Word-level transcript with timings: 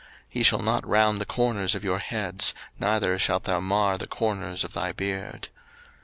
03:019:027 0.01 0.09
Ye 0.31 0.41
shall 0.41 0.59
not 0.63 0.87
round 0.87 1.21
the 1.21 1.27
corners 1.27 1.75
of 1.75 1.83
your 1.83 1.99
heads, 1.99 2.55
neither 2.79 3.19
shalt 3.19 3.43
thou 3.43 3.59
mar 3.59 3.99
the 3.99 4.07
corners 4.07 4.63
of 4.63 4.73
thy 4.73 4.91
beard. 4.91 5.49